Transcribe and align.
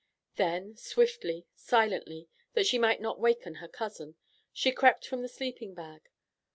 Then, 0.35 0.75
swiftly, 0.77 1.45
silently, 1.53 2.27
that 2.53 2.65
she 2.65 2.79
might 2.79 3.01
not 3.01 3.19
waken 3.19 3.57
her 3.61 3.67
cousin, 3.67 4.15
she 4.51 4.71
crept 4.71 5.05
from 5.05 5.21
the 5.21 5.27
sleeping 5.27 5.75
bag. 5.75 6.01